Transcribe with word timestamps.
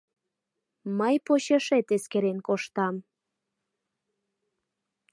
—Мый 0.97 1.15
почешет 1.25 1.87
эскерен 1.95 2.37
коштам... 2.47 2.95